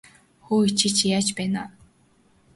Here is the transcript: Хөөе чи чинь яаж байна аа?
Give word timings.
Хөөе 0.45 0.69
чи 0.77 0.87
чинь 0.97 1.11
яаж 1.15 1.27
байна 1.37 1.59
аа? 1.65 1.69